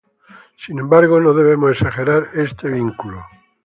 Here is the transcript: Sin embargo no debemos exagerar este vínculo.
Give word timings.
Sin 0.57 0.79
embargo 0.79 1.19
no 1.19 1.35
debemos 1.35 1.73
exagerar 1.73 2.29
este 2.33 2.67
vínculo. 2.69 3.23